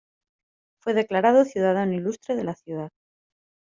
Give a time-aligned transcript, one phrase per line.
[0.81, 2.89] Fue declarado "Ciudadano Ilustre" de la ciudad.